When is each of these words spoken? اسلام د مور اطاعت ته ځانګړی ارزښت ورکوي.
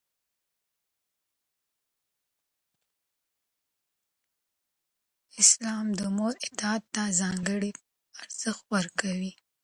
اسلام 5.41 5.85
د 5.99 6.01
مور 6.15 6.33
اطاعت 6.45 6.83
ته 6.95 7.03
ځانګړی 7.19 7.71
ارزښت 8.23 8.63
ورکوي. 8.75 9.31